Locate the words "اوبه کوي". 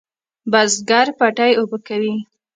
1.59-2.15